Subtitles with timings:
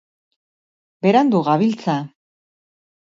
[1.05, 1.97] Berandu gabiltza.